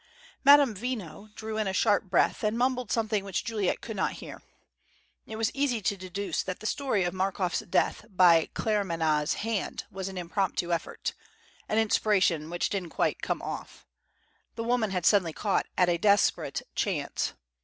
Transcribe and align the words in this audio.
Madame 0.43 0.73
Veno 0.73 1.31
drew 1.35 1.59
in 1.59 1.67
a 1.67 1.73
sharp 1.73 2.05
breath, 2.05 2.43
and 2.43 2.57
mumbled 2.57 2.91
something 2.91 3.23
which 3.23 3.43
Juliet 3.43 3.81
could 3.81 3.95
not 3.95 4.13
hear. 4.13 4.41
It 5.27 5.35
was 5.35 5.51
easy 5.53 5.79
to 5.79 5.95
deduce 5.95 6.41
that 6.41 6.59
the 6.59 6.65
story 6.65 7.03
of 7.03 7.13
Markoff's 7.13 7.59
death 7.59 8.05
by 8.09 8.49
Claremanagh's 8.55 9.35
hand 9.45 9.83
was 9.91 10.07
an 10.09 10.17
impromptu 10.17 10.73
effort 10.73 11.13
an 11.69 11.77
inspiration 11.77 12.49
which 12.49 12.69
didn't 12.69 12.89
quite 12.89 13.21
"come 13.21 13.43
off!" 13.43 13.85
The 14.55 14.63
woman 14.63 14.89
had 14.89 15.05
suddenly 15.05 15.33
caught 15.33 15.67
at 15.77 15.87
a 15.87 15.99
desperate 15.99 16.63
chance. 16.73 17.33